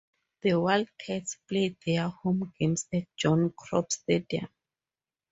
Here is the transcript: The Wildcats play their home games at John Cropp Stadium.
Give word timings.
The 0.41 0.59
Wildcats 0.59 1.37
play 1.47 1.77
their 1.85 2.09
home 2.09 2.51
games 2.59 2.87
at 2.91 3.03
John 3.15 3.51
Cropp 3.51 3.91
Stadium. 3.91 4.49